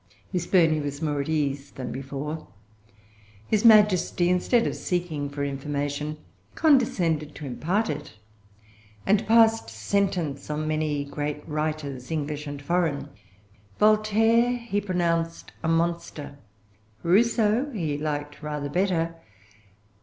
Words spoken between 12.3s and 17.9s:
and foreign. Voltaire he pronounced a monster. Rousseau